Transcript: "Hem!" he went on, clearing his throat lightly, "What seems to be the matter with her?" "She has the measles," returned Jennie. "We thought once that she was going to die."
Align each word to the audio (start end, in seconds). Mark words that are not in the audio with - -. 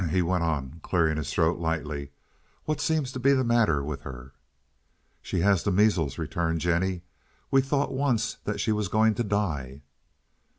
"Hem!" 0.01 0.09
he 0.09 0.23
went 0.23 0.43
on, 0.43 0.79
clearing 0.81 1.17
his 1.17 1.31
throat 1.31 1.59
lightly, 1.59 2.09
"What 2.65 2.81
seems 2.81 3.11
to 3.11 3.19
be 3.19 3.33
the 3.33 3.43
matter 3.43 3.83
with 3.83 4.01
her?" 4.01 4.33
"She 5.21 5.41
has 5.41 5.61
the 5.61 5.69
measles," 5.71 6.17
returned 6.17 6.61
Jennie. 6.61 7.03
"We 7.51 7.61
thought 7.61 7.93
once 7.93 8.37
that 8.45 8.59
she 8.59 8.71
was 8.71 8.87
going 8.87 9.13
to 9.13 9.23
die." 9.23 9.83